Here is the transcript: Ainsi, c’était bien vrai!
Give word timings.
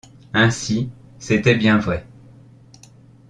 Ainsi, 0.33 0.89
c’était 1.19 1.53
bien 1.53 1.77
vrai! 1.77 2.07